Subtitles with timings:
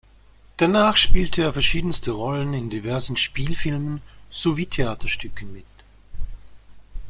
[0.57, 5.63] Danach spielte er verschiedenste Rollen in diversen Spielfilmen, sowie Theaterstücken mit.